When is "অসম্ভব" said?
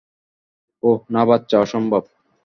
1.59-2.03